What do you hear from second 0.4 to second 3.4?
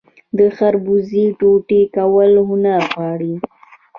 خربوزې ټوټې کول هنر غواړي.